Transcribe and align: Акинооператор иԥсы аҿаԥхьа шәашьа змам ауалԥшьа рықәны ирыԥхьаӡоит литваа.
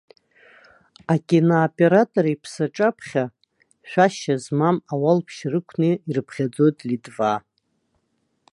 Акинооператор 1.13 2.25
иԥсы 2.33 2.61
аҿаԥхьа 2.65 3.23
шәашьа 3.89 4.35
змам 4.43 4.77
ауалԥшьа 4.91 5.47
рықәны 5.53 5.91
ирыԥхьаӡоит 6.09 6.77
литваа. 6.89 7.37